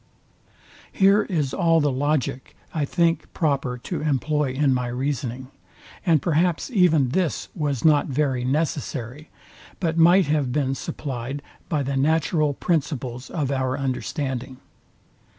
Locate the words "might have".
9.99-10.51